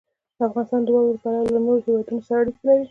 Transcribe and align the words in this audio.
افغانستان 0.47 0.81
د 0.83 0.87
واورې 0.95 1.13
له 1.13 1.17
پلوه 1.21 1.41
له 1.53 1.83
هېوادونو 1.85 2.21
سره 2.27 2.39
اړیکې 2.41 2.63
لري. 2.67 2.79